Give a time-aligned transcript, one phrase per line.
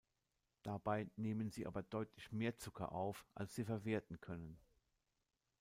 [0.63, 4.57] Dabei nehmen sie aber deutlich mehr Zucker auf als sie verwerten können.